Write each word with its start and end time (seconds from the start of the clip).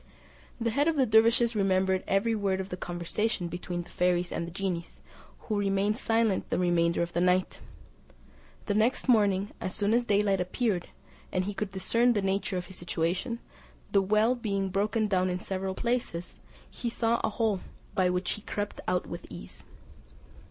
The 0.59 0.71
head 0.71 0.87
of 0.87 0.95
the 0.95 1.05
dervises 1.05 1.55
remembered 1.55 2.03
every 2.07 2.33
word 2.33 2.59
of 2.59 2.69
the 2.69 2.75
conversation 2.75 3.47
between 3.49 3.83
the 3.83 3.91
fairies 3.91 4.31
and 4.31 4.47
the 4.47 4.51
genies, 4.51 4.99
who 5.41 5.59
remained 5.59 5.95
silent 5.99 6.49
the 6.49 6.57
remainder 6.57 7.03
of 7.03 7.13
the 7.13 7.21
night. 7.21 7.59
The 8.65 8.73
next 8.73 9.07
morning, 9.07 9.51
as 9.61 9.75
soon 9.75 9.93
as 9.93 10.03
daylight 10.03 10.41
appeared, 10.41 10.87
and 11.31 11.45
he 11.45 11.53
could 11.53 11.71
discern 11.71 12.13
the 12.13 12.21
nature 12.23 12.57
of 12.57 12.65
his 12.65 12.77
situation, 12.77 13.37
the 13.91 14.01
well 14.01 14.33
being 14.33 14.69
broken 14.69 15.07
down 15.07 15.29
in 15.29 15.39
several 15.39 15.75
places, 15.75 16.39
he 16.67 16.89
saw 16.89 17.21
a 17.23 17.29
hole, 17.29 17.61
by 17.93 18.09
which 18.09 18.31
he 18.31 18.41
crept 18.41 18.81
out 18.87 19.05
with 19.05 19.27
ease. 19.29 19.65